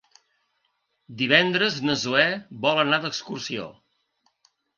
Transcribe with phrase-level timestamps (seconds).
[1.19, 2.25] Divendres na Zoè
[2.65, 3.71] vol anar d'excursió.